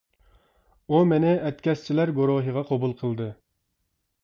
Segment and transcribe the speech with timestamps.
[0.93, 3.31] ئۇ مېنى ئەتكەسچىلەر گۇرۇھىغا قوبۇل قىلدى.